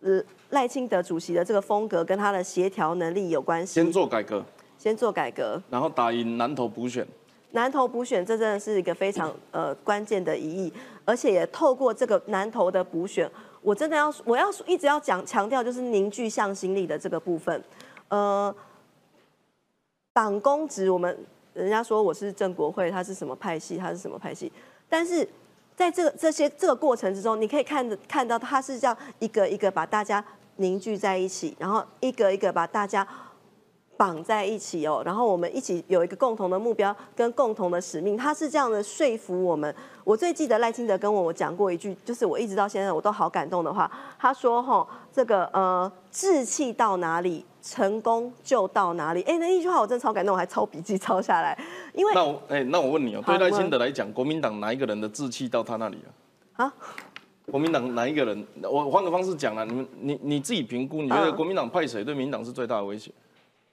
[0.00, 0.20] 呃
[0.50, 3.74] 赖清德主席的这个风格跟他的协调能力有关系。
[3.74, 4.44] 先做改革，
[4.76, 7.06] 先做改革，然后打赢南投补选。
[7.52, 10.72] 南投补选，这真的是一个非常呃关键的一役，
[11.04, 13.30] 而且也透过这个南投的补选，
[13.62, 17.62] 我真的要我要一直要讲强调，就是凝聚向心力的这个部分。
[18.08, 18.52] 呃，
[20.12, 21.16] 党公职我们。
[21.54, 23.76] 人家说我是郑国会，他是什么派系？
[23.76, 24.52] 他是什么派系？
[24.88, 25.26] 但是
[25.74, 30.22] 在这个这些这个过程之中，你可以看着看到他是这样一个一个把大家
[30.56, 33.06] 凝聚在一起，然后一个一个把大家
[33.96, 38.16] 绑在一起哦，然后我们一起有一个共同的目标跟共同的使命。
[38.16, 39.72] 他是这样的说服我们。
[40.02, 43.90] 我最记得赖清德跟我我讲过一句，就是我一直到现在我都好感动的话。
[44.18, 49.22] 他说：“哈，这个呃，志气到哪里？”成功就到哪里？
[49.22, 51.58] 哎，那一句话我真的超感动，我还抄笔记抄下来。
[51.94, 56.64] 因为那我哎，那我问你哦，对赖清德来讲，国民党哪一个人的志气到他那里了？
[56.64, 56.74] 啊？
[57.50, 58.46] 国民党哪一个人？
[58.62, 63.10] 我换个方式讲了，你们你你自己评估，你觉得国民党派谁对民党是最大的威胁？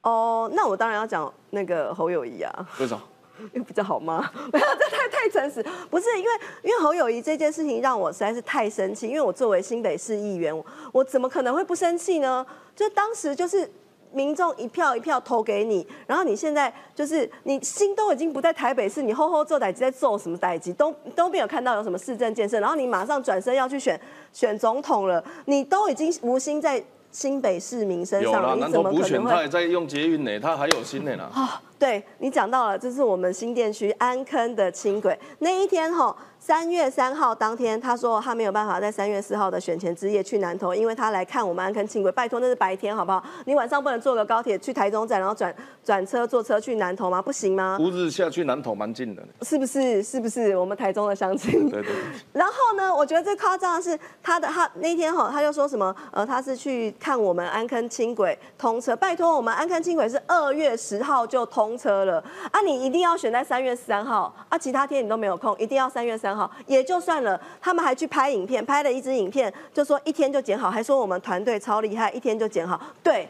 [0.03, 2.69] 哦，那我当然要讲那个侯友谊啊。
[2.79, 3.03] 为什么？
[3.53, 4.29] 因为比较好吗？
[4.51, 5.65] 不要，这太太诚实。
[5.89, 6.31] 不是因为
[6.63, 9.07] 因为侯友谊这件事情让我实在是太生气。
[9.07, 10.53] 因为我作为新北市议员，
[10.93, 12.45] 我怎么可能会不生气呢？
[12.73, 13.69] 就当时就是。
[14.13, 23.99] 民众一票一票投给你，然后你现在就是你心都已经不在台北市，你吼吼做代级在做什么代级，都都没有看到有什么市政建设，然后你马上转身要去选
[24.33, 29.31] 选总统了，你都已经无心在新北市民身上了，你怎么可能会？
[29.31, 31.23] 他也在用捷运呢，他还有心呢呢。
[31.33, 36.15] 啊，对你讲到了，这是我们新店区安坑的轻轨那一天哈。
[36.43, 42.11] 三月三号当天，他说他没有办法在三月四号的选前之夜去南投，因为他来看我们安坑轻轨。
[42.11, 43.23] 拜托，那是白天好不好？
[43.45, 47.21] 你晚上不能坐个高铁去台中站，然后转转车坐车去南投吗？
[47.21, 47.77] 不行吗？
[47.79, 50.01] 乌日下去南投蛮近的，是不是？
[50.01, 50.57] 是不是？
[50.57, 51.69] 我们台中的乡亲。
[51.69, 51.93] 对对。
[52.33, 55.95] 然后呢，我觉得最夸张的是他的他那天哈，他就说什么？
[56.11, 58.95] 呃，他是去看我们安坑轻轨通车。
[58.95, 62.17] 拜托，我们安坑轻轨是二月十号就通车了
[62.49, 62.61] 啊！
[62.65, 66.30] 你一定要选在三月三号啊，其他天你都没有空，一定要三月三。
[66.35, 67.39] 好，也就算了。
[67.59, 72.79] 他们还去拍影片，拍了一支影片，就说一天就剪好，还说我们团队超厉害，一天就剪好。
[73.03, 73.27] 对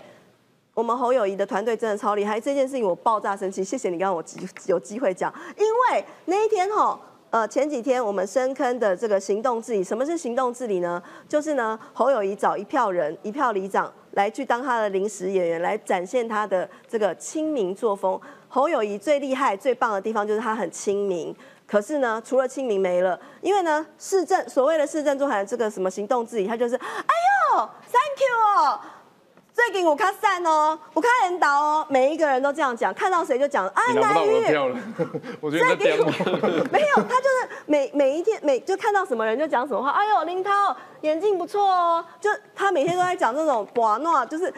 [0.74, 2.40] 我们侯友谊的团队真的超厉害。
[2.40, 4.24] 这件事情我爆炸生气，谢谢你让我
[4.68, 6.98] 有机会讲，因为那一天哈，
[7.30, 11.02] 呃，前几天我们深坑的这个行动治理，什么是行动治理呢？
[11.28, 18.20] 就是呢，侯友谊找一票人，一票里长来去当他的临时演员，来展现他的这个亲民作风。
[18.48, 21.34] 侯友谊最厉害、最棒的地方就是他很亲民。
[21.72, 27.16] 可是呢，除了清明没了，因为呢，市政所谓的市政中还有这个什么行动治理，他就是，哎
[27.54, 28.78] 呦，thank you 哦，
[29.54, 34.44] 最近我看散哦，我看人导哦，每一个人都这样讲，看到谁就讲，啊，南玉，
[35.40, 35.96] 我觉得这
[36.74, 44.54] 没有，他就是每每一天每就看到什么人就讲什么话，哎呦，林涛眼镜不错哦，就他每天都在讲这种寡诺，就是。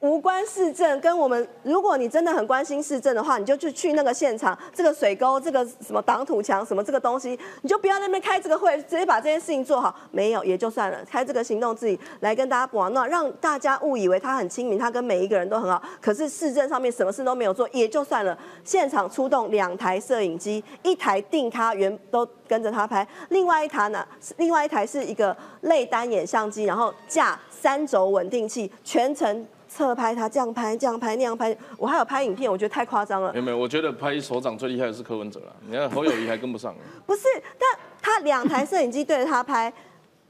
[0.00, 9.92] 无关市政，跟我们，如果你真的很关心市政的话，你就去去那个现场，这个水沟，这个什么挡土墙，什么这个东西，你就不要那边开这个会，直接把这件事情做好。
[10.12, 15.82] 没有也就算了，开这个行动自己来跟大家玩闹，让大家误以为他很亲民，他跟每一个人都很好。
[16.00, 18.38] 可是市政上面什么事都没有做，也就算了。
[18.62, 24.06] 现场出动两台摄影机，一台定咖员都跟着他拍，另外一台呢，
[24.36, 29.44] 另外一台是一个类单眼相机，然后架三轴稳定器，全程。
[29.68, 33.32] 侧拍他这样拍这样拍那样拍，我还有拍影片，我觉得太夸张了。
[33.32, 36.74] 没有没有，我觉得拍手掌最厉害的是柯文哲了，你看侯友谊还跟不上。
[37.06, 37.22] 不是，
[37.58, 37.68] 但
[38.00, 39.72] 他两台摄影机对着他拍，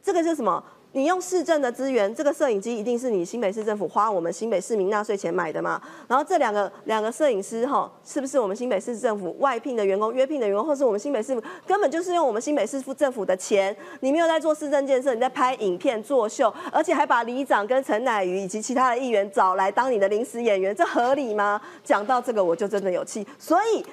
[0.02, 0.62] 这个是什么？
[0.92, 5.80] 你用市政的资源，这个摄影机一定是你新北市政府花我们新北市民纳税钱买的嘛？
[6.08, 13.76] 然后这两个两个摄影师哈，是不是我们新北市政府外聘的员工、约聘的员工，或是我们新北市根本就是用我们新北市政府的钱？
[14.00, 21.60] 你没有在做市政建设，你在拍影片作秀，而且还把里长跟陈乃瑜以及其他的议员找来当你的临时演员，这合理吗？
[21.84, 23.26] 讲到这个我就真的有气。
[23.38, 23.84] 所以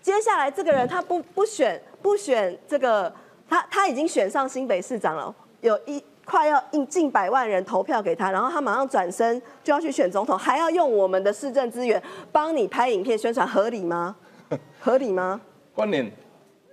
[0.00, 3.12] 接下来这个人他不不选不选这个，
[3.48, 6.02] 他他已经选上新北市长了，有一。
[6.24, 14.16] 快要近近百万人投票给他，然后他马上转身就要去选总统，还要用我们的市政资源帮你拍影片宣传，合理吗？
[14.80, 15.40] 合理吗？
[15.74, 16.10] 关联，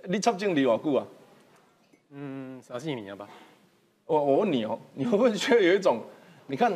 [0.04, 1.06] 你插进离我久啊？
[2.10, 3.28] 嗯，三四年吧。
[4.06, 6.00] 我我问你哦， 你会不会觉得有一种，
[6.46, 6.72] 你看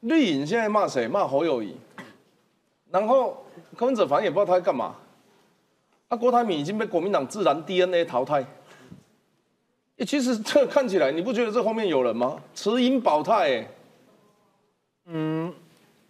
[0.00, 1.08] 绿营现在骂谁？
[1.08, 1.76] 骂侯友谊。
[2.90, 3.44] 然后
[3.76, 4.94] 柯文哲反正也不知道他在干嘛。
[6.08, 8.44] 啊，郭台铭已经被国民党自然 DNA 淘汰。
[9.98, 12.36] 其实这看起来，你不觉得这后面有人吗？
[12.54, 13.68] 持盈保泰，哎。
[15.06, 15.52] 嗯，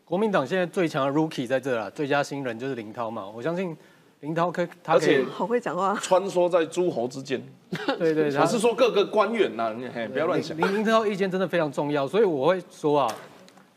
[0.04, 3.26] 国民党现在最强的 Rookie 在这啦，最佳新人就是林涛嘛。
[3.28, 3.76] 我相信
[4.20, 7.42] 林涛可他可以 好会讲话，穿梭在诸侯之间。
[7.98, 10.56] 对对， 我是说各个官员呐，嘿，不要乱想。
[10.56, 13.14] 林林涛意见真的非常重要，所以我会说啊，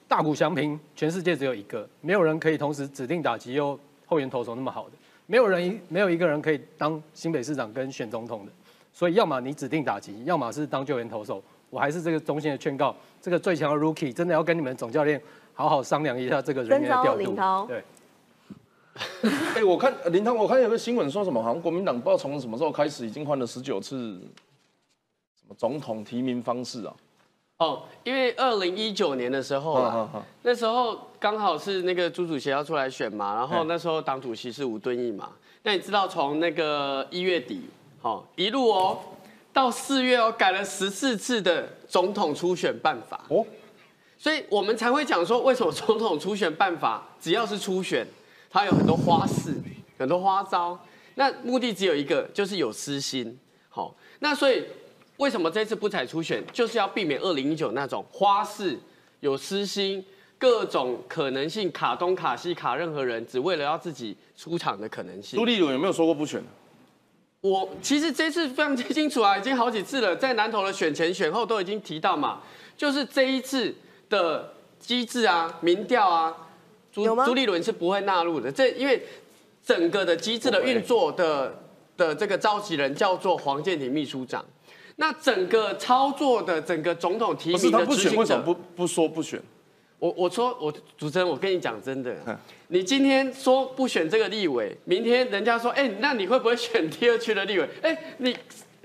[0.08, 4.92] 大股相平，全世界只有一个，没有人可以同时指定打击又后援投手那么好的，
[5.26, 8.52] 没有人一没有一个人可以当新北市长跟选总统的。
[8.98, 11.40] 所以，要么你指定打击，要么是当救援投手。
[11.70, 15.22] 我还是这个中心的劝告，这个最强的 Rookie 真的要跟你们总教练
[15.54, 17.20] 好好商量一下这个人员的调度。
[17.20, 17.84] 林涛，对。
[19.54, 24.20] 哎，我看林涛，我看有个新闻说什么，好像国民党不知道从什么时候开始已经换了十九次
[25.36, 26.96] 什么总统提名方式啊？
[27.60, 30.10] 哦，因为二零一九年的时候，
[30.42, 35.34] 那时候刚好是那个朱主席要出来选嘛，然后那时候党主席是吴敦义嘛。
[35.62, 37.70] 那你知道从那个一月底？
[38.08, 38.98] 好，一路哦，
[39.52, 43.46] 到四月哦，改了十四次的总统初选办法哦，
[44.18, 48.08] 所以我们才会讲说，为什么总统初选办法只要是初选，
[48.50, 49.54] 它有很多花式、
[49.98, 50.80] 很多花招，
[51.16, 53.38] 那目的只有一个，就是有私心。
[53.68, 54.64] 好，那所以
[55.18, 58.80] 为什么这次不采初选，就是要避免二零一九那种花式、
[59.20, 60.02] 有私心、
[60.38, 65.38] 各种可能性卡东卡西卡任何人，只为了要自己出场的可能性。
[65.38, 66.42] 朱立伦有没有说过不选？
[67.42, 72.42] 我其实这次非常清楚啊，已经好几次了，在南投的选前选后都已经提到嘛，
[72.76, 73.74] 就是这一次
[74.10, 76.36] 的机制啊、民调啊，
[76.92, 78.52] 朱朱立伦是不会纳入的。
[78.52, 79.06] 这因为
[79.64, 81.64] 整个的机制的运作的
[81.96, 84.44] 的这个召集人叫做黄建庭秘书长，
[84.96, 89.40] 那整个操作的整个总统提名的执行者不不说不选。
[90.00, 92.16] 我我说我主持人，我跟你讲真的，
[92.68, 97.68] 你今天说不选这个立委，明天人家说，哎，那你会不会选第二区的立委？
[97.82, 98.36] 哎，你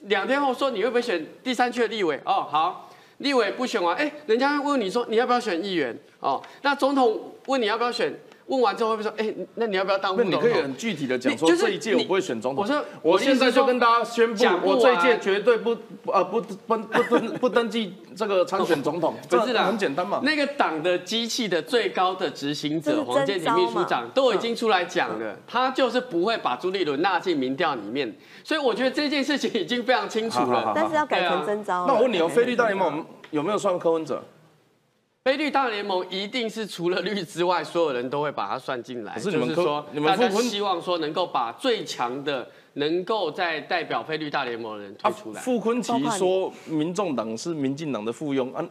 [0.03, 2.18] 两天后说你会不会选第三区的立委？
[2.25, 5.94] 哦，好，立委不选完，哎，人家问你说你要不要选议员？
[6.20, 8.12] 哦，那总统问你要不要选？
[8.53, 10.43] 问完之后会不会说，哎，那你要不要当副总统？
[10.43, 12.62] 你可以很具体的讲说，这一届我不会选总统。
[12.62, 15.75] 我说，我现在就跟大家宣布，我这一届绝对不
[16.12, 19.15] 呃不不不登不登记这个参选总统。
[19.27, 20.21] 不是的，很简单嘛。
[20.23, 28.15] 那个党的机器的最高的执行者黄建庭秘书长都已经出来讲了，他就是不会把朱立伦纳进民调里面。
[28.45, 30.73] 所以我觉得这件事情已经非常清楚了。
[30.75, 31.87] 但是要改成征招。
[31.87, 34.23] 那我问你哦，菲律大联盟有没有算柯文哲？
[35.25, 39.15] 非绿大联盟一定是除了绿之外，所有人都会把它算进来。
[39.15, 45.41] 可是你们说，你们希望说能够把最强的，能够在代表非绿大联盟的人推出来。
[45.41, 48.69] 傅昆奇说，民众党是民进党的附庸啊，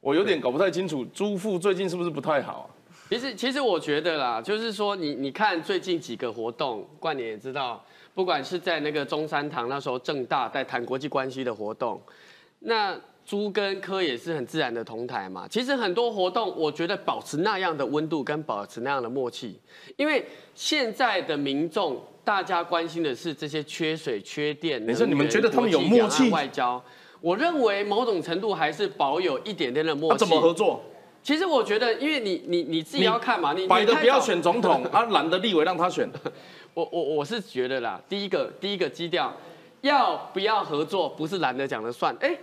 [0.00, 2.70] 我有点搞不太清楚，朱富最近是不是不太好？
[2.70, 2.70] 啊
[3.08, 12.00] 其实，其实我觉得啦，就是说，你你看最近几个活动，冠年也知道，不管是在那个中山堂那时候正大在谈国际关系的活动，
[12.60, 12.96] 那。
[13.26, 15.48] 朱跟柯也是很自然的同台嘛。
[15.48, 19.58] 其实很多活动，我觉得保持那样的温度跟保持那样的默契，
[19.96, 26.30] 因为现在的民众大家关心的是这些缺水、缺电、你说你们觉得他们有默契？
[26.30, 26.80] 外交，
[27.20, 30.18] 我认为某种程度还是保有一点点的默契。
[30.18, 30.80] 怎么合作？
[31.22, 36.08] 其实我觉得，因为你你你自己要看嘛，你白的不要选总统， 啊蓝的立委让他选。
[36.72, 39.34] 我我我是觉得啦，第一个第一个基调，
[39.80, 42.38] 要不要合作，不是蓝的讲了算，哎。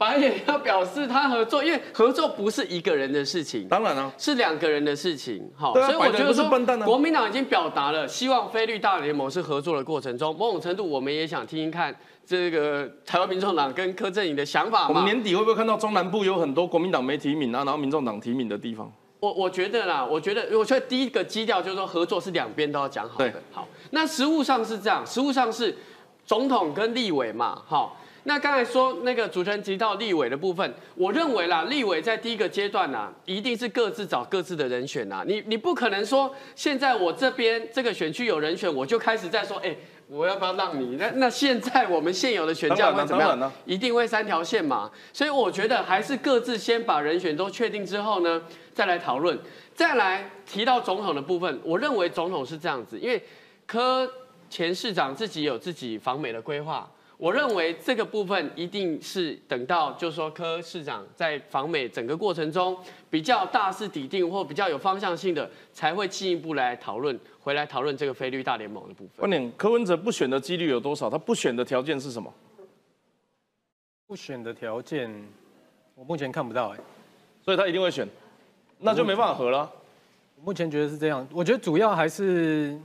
[0.00, 5.46] 白也要表示他合作，因为合作不是一个人的事情，当然了，是两个人的事情。
[5.54, 6.48] 好，所以我觉得说，
[6.86, 14.88] 国民党已经表达了希望菲律大联盟是合作的过程中，某种程度我们也想听听看这个台湾民众党跟柯震宇的想法嘛。
[14.88, 18.90] 我们年底会不会看到中南部有很多国民党没提名啊，然后民众党提名的地方？
[19.20, 23.34] 我我觉得啦，我觉得我觉得第一个基调就是说合作是两边都要讲好的。
[23.52, 25.76] 好，那实务上是这样，实务上是
[26.24, 27.99] 总统跟立委嘛，好。
[28.24, 35.24] 那刚才说那个主持人提到立委的部分，我认为啦，立委在第一个阶段呐，一定是各自找各自的人选呐。
[35.26, 39.74] 你你不可能说现在我这边这个选区有人选，我就开始在说，哎，
[40.08, 40.96] 我要不要让你？
[40.96, 43.52] 那那现在我们现有的选价会怎么样？
[43.64, 44.90] 一定会三条线嘛。
[45.12, 48.42] 所以我觉得还是各自先把人选都确定之后呢，
[48.74, 49.38] 再来讨论，
[49.74, 51.58] 再来提到总统的部分。
[51.64, 53.22] 我认为总统是这样子，因为
[53.66, 54.06] 柯
[54.50, 56.86] 前市长自己有自己访美的规划。
[57.20, 62.74] 我认为这个部分一定是等到，就是说柯市长在访美整个过程中
[63.10, 69.10] 比较大势底定或比较有方向性的，才会进一步来讨论，回来讨论这个菲律大联盟的部分。
[69.18, 71.10] 关键，柯文哲不选的几率有多少？
[71.10, 72.32] 他不选的条件是什么？
[74.06, 75.12] 不选的条件，
[75.94, 76.78] 我目前看不到哎，
[77.44, 78.08] 所以他一定会选。
[78.78, 79.70] 那就没办法合了。
[80.36, 82.80] 我目前觉得是这样，我觉得主要还是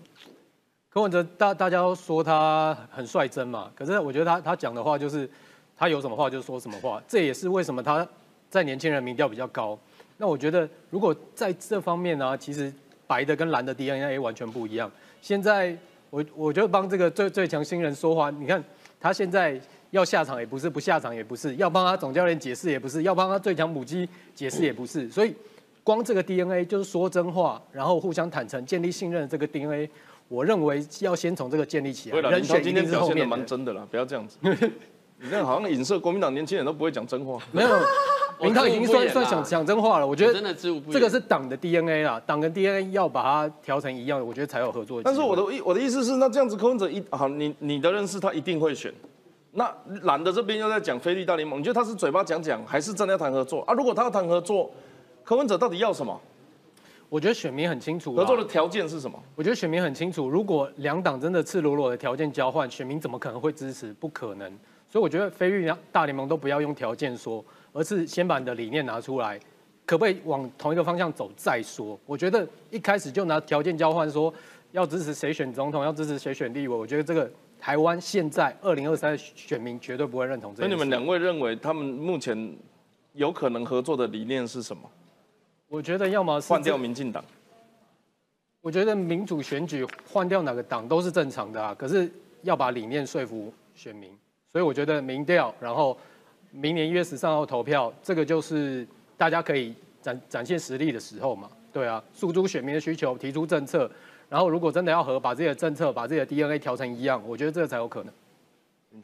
[0.96, 5.30] 柯文哲大大家都说他很率真嘛，可是我觉得他他讲的话就是
[5.76, 8.08] 他有什么话就说什么话，这也是为什么他
[8.50, 9.78] 在年轻人民调比较高。
[10.16, 12.74] 那我觉得如果在这方面呢，其实
[13.06, 14.90] 白的跟蓝的 DNA 完全不一样。
[15.22, 15.78] 现在
[16.10, 18.64] 我我就帮这个最最强新人说话，你看
[18.98, 19.60] 他现在
[19.92, 25.36] 要下场也不是，不下场也不是，要帮他总教练解释也不是，要帮他最强母鸡解释也不是，所以。
[25.84, 29.88] 光这个 DNA 就是说真话，然后互相坦诚、建立信任这个 DNA，
[30.28, 32.20] 我认为要先从这个建立起来。
[32.30, 34.38] 人选今天表现的蛮真的啦，不要这样子。
[35.18, 37.40] 你这样好像影射国民党年轻人都不会讲真话。
[37.52, 37.70] 没有，
[38.42, 40.06] 林涛已经算算讲讲真话了。
[40.06, 45.02] 我觉得真的这个是党的 DNA 啦，党跟 DNA 要把它调成一样的，我觉得才有合作。
[45.02, 48.94] 但是我的意我的意思是，那这样子柯文哲一好，你你的认识他一定会选。
[49.54, 53.74] 那蓝的这边又在讲菲律大联盟，你觉得他是嘴巴讲讲，还是真的要谈合作啊？
[53.74, 54.70] 如果他要谈合作？
[55.24, 56.20] 柯文哲到底要什么？
[57.10, 59.22] 我觉得选民很清楚，合作的条件是什么？
[59.36, 63.94] 我觉得选民很清楚，如果两党真的赤裸裸的条件交换，选民怎么可能会支持？
[63.94, 64.52] 不可能。
[64.90, 67.44] 所以我觉得非律大联盟都不要用条件说，
[67.74, 69.40] 而是先把你的理念拿出来，
[69.86, 72.00] 可不可以往同一个方向走再说？
[72.06, 74.34] 我觉得一开始就拿条件交换说
[74.72, 77.30] 要支持谁选总统，要支持谁选立委，我觉得这个
[77.60, 80.56] 台湾现在二零二三选民绝对不会认同。
[80.56, 82.56] 所以你们两位认为他们目前
[83.14, 84.90] 有可能合作的理念是什么？
[85.68, 87.24] 我觉得要么换掉民进党。
[88.62, 92.12] 我觉得民主选举换掉哪个党都是正常的啊，可是
[92.42, 94.10] 要把理念说服选民，
[94.52, 95.96] 所以我觉得民调，然后
[96.50, 98.88] 明年一月十三号投票，这个就是
[99.18, 101.50] 大家可以展展现实力的时候嘛。
[101.72, 103.92] 对啊，诉诸选民的需求，提出政策，
[104.30, 108.14] 然后如果真的要和把自己的政策、把自己的 DNA 调成一样，我觉得这个才有可能。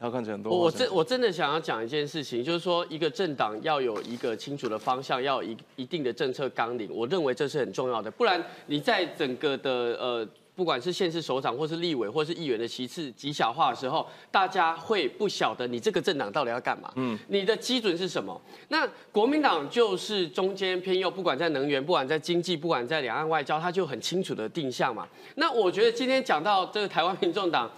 [0.00, 0.56] 他看起来很多。
[0.56, 8.10] 我真我真的想要讲一件事情，就是说一个政党要有一个清楚的方向，要一一定的政策纲领，我认为这是很重要的。
[8.10, 16.92] 不然你在整个的呃，不管是县市首长或是立委或是议员的席次极小化的时候，大家会不晓得你这个政党到底要干嘛。
[16.96, 18.40] 嗯，你的基准是什么？
[18.68, 25.06] 那国民党就是中间偏右，不管在能源，不管在经济，不管在两岸外交，他就很清楚的定向嘛。
[25.36, 27.70] 那我觉得今天讲到这个台湾民众党。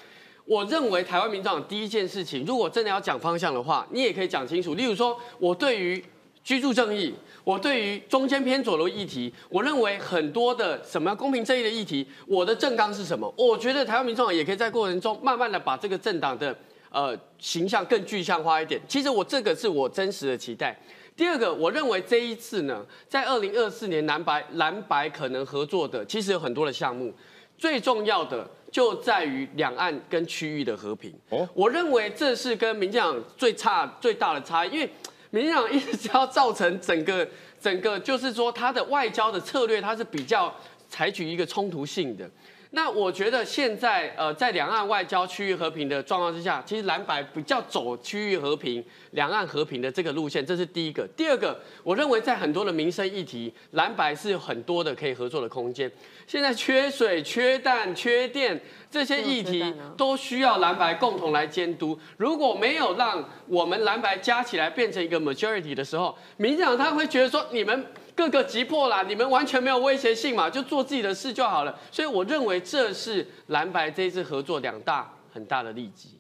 [0.47, 4.74] 我认为台湾民众第一件事情，如果真的要讲方向的话，你也可以讲清楚。
[4.74, 6.05] 例如说，我对于
[6.42, 7.14] 居住正义，
[7.45, 13.32] 我对于中间偏左的议题，我认为很多的什么公平正义的议题，我的政纲是什么？
[13.38, 16.55] 我觉得台湾民众也可以在过程中慢慢的把这个政党的
[16.90, 18.78] 呃形象更具象化一点。
[18.86, 20.78] 其实我这个是我真实的期待。
[21.16, 27.11] 第二个，我认为这一次呢，在二零二四年蓝白蓝白可能合作的，其实有很多的项目，
[27.57, 28.47] 最重要的。
[28.74, 31.14] 就在于两岸跟区域的和平。
[31.28, 34.90] 哦，我认为这是跟民进党最差最大的差异，因为
[35.30, 37.24] 民进党一直要造成整个
[37.60, 40.52] 整个，就是说他的外交的策略，它是比较
[40.88, 42.28] 采取一个冲突性的。
[42.74, 51.06] 那我觉得现在呃，在两岸外交区域和平的状况之下，其实蓝白比较走区域和平、两岸和平的这个路线，这是第一个。
[51.16, 55.88] 第二个，我认为在很多的民生议题，蓝白是有很多的可以合作的空间。
[56.26, 58.60] 现在缺水、缺氮、缺电
[58.90, 61.96] 这些议题，都需要蓝白共同来监督。
[62.16, 67.86] 如果没有让我们蓝白加起来变成一个 majority 的时候，民进党他会觉得说你们。
[68.16, 71.78] 各个急迫啦，你们完全没有威胁性嘛，就做自己的事就好了。
[71.90, 76.10] 所以我认为这是蓝白这一次合作两大很大的利基。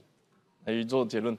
[0.64, 1.36] 来做结论。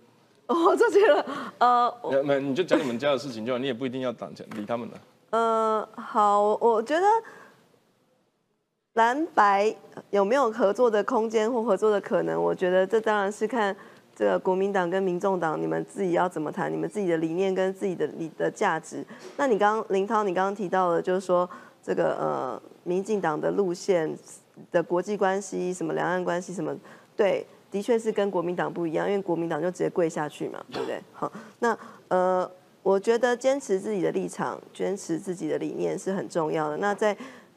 [0.48, 1.26] 哦，做结论。
[1.58, 4.98] 呃，没，你就讲你们家的事情就好，你也不一定要党钱理他们的。
[5.32, 7.06] 呃，好，我觉得
[8.94, 9.76] 蓝白
[10.12, 13.76] 有没有合作的空间或合作的可能，我觉得这当然是看。
[14.16, 16.72] 这个国民党跟民众党，你们自己要怎么谈？
[16.72, 19.04] 你们自己的理念跟自己的理的价值。
[19.36, 21.50] 那你刚林涛，你刚刚提到了，就是说
[21.84, 24.18] 这个呃，民进党的路线
[24.72, 26.74] 的国际关系，什么两岸关系，什么
[27.18, 31.02] 对，的确是跟国民党不一样，因为国民党就直接跪下去嘛，对不对？
[31.12, 32.50] 好，那呃，
[32.84, 36.78] 我觉得坚持自己的立场，坚持自己的理念是很重要的。
[36.78, 37.16] 那在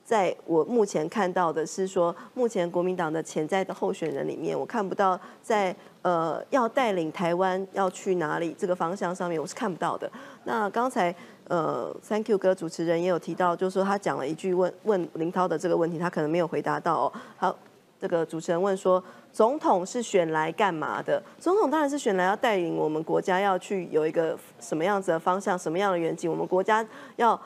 [0.09, 10.11] 在我目前看到的是说，目前国民党的潜在的候选人里面，我看不到在呃要带领台湾要去哪里这个方向上面，我是看不到的。
[10.45, 11.15] 那刚才
[11.47, 17.13] 呃，Thank you 哥主持人也有提到，就是说他讲了一句问问林涛的这个问题，他可能没有回答到哦。
[17.37, 17.55] 好，
[18.01, 21.23] 这个主持人问说，总统是选来干嘛的？
[21.39, 26.83] 总统当然是选来要带领我们国家要去有一个什么样子的方向，什么样的远景，我们国家
[27.17, 27.39] 要。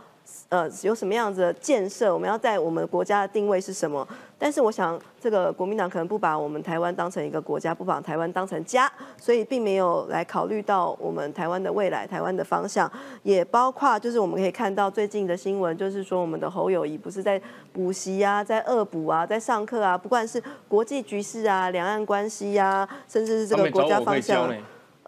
[0.49, 2.12] 呃，有什么样子的建设？
[2.12, 4.07] 我们要在我们国家的定位是什么？
[4.39, 12.91] 但是我想，这个国民党可能不把我们台湾当成一个国家，不把台湾当成家，所以并没有来考虑到我们台湾的未来、台湾的方向，
[13.22, 17.41] 也包括就是我们可以看到最近的新闻，就是说我们的侯友谊不是在
[17.72, 24.53] 补习啊，在恶补啊，在上课啊，不管是国际局势啊、两岸关系啊，甚至是这个国家方向。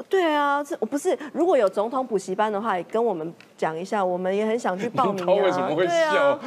[0.09, 5.35] 对啊，这我不是如果有总统补习班的话，也跟我们讲一下，我们也很想去 报名啊。
[5.35, 6.39] 为什么会笑？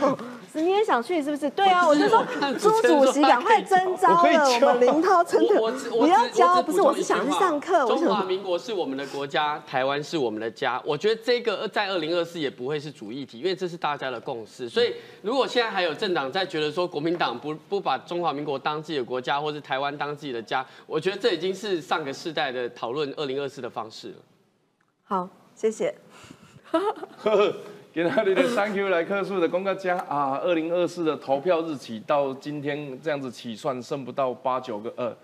[0.61, 1.49] 你也想去是不是？
[1.55, 2.25] 对啊，我就说
[2.59, 5.55] 朱主席赶快征招了，我们林涛真的
[5.89, 7.85] 不要教，不是我是想去上课。
[7.85, 10.81] 中华民国是我们的国家，台湾是我们的家。
[10.83, 14.67] 我觉得这个在二零二四也不会是主议题，因为这是大家的共识。
[14.67, 24.15] 所以如果现在还有政党在觉得说国民党不不把中华民国当自己的国家，或是台湾当自己的家，我觉得这已经是上个世代的讨论二零二四的方式了。
[25.03, 25.93] 好，谢谢。
[27.97, 35.17] 给那你的 Thank you 来客数的公告加啊，二零二四的投票日起到今天这样子起算，剩不到八九个呃，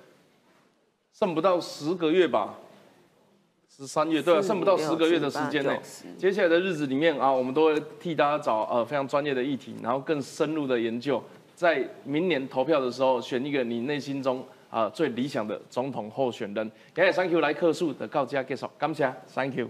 [1.13, 2.55] 剩不到十个月吧，
[3.69, 5.79] 十三月对啊，剩不到十个月的时间内，
[6.17, 16.71] 接下来的日子里面啊，我们都会替大家找呃非常专业的议题，然后更深入的研究，在明年投票的时候选一个你内心中啊最理想的总统候选人。
[16.91, 19.69] 感谢 Thank you 来客数的告家介绍，感谢 Thank you。